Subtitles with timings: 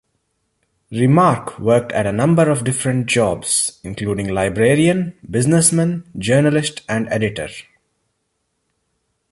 [0.89, 7.49] Remarque worked at a number of different jobs, including librarian, businessman, journalist, and editor.